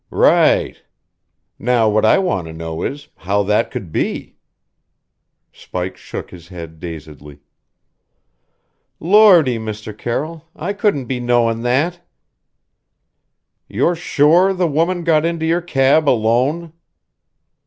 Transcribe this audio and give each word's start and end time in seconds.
"Right! 0.09 0.81
Now 1.59 1.87
what 1.87 2.05
I 2.05 2.17
want 2.17 2.47
to 2.47 2.53
know 2.53 2.81
is 2.81 3.09
how 3.17 3.43
that 3.43 3.69
could 3.69 3.91
be." 3.91 4.35
Spike 5.53 5.95
shook 5.95 6.31
his 6.31 6.47
head 6.47 6.79
dazedly. 6.79 7.41
"Lordy, 8.99 9.59
Mr. 9.59 9.95
Carroll, 9.95 10.45
I 10.55 10.73
couldn't 10.73 11.05
be 11.05 11.19
knowing 11.19 11.61
that." 11.61 12.01
"You're 13.67 13.93
sure 13.93 14.53
the 14.55 14.65
woman 14.65 15.03
got 15.03 15.23
into 15.23 15.45
your 15.45 15.61
cab 15.61 16.09
alone?" 16.09 16.73